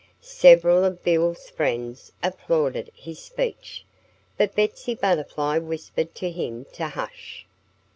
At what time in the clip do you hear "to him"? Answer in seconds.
6.15-6.65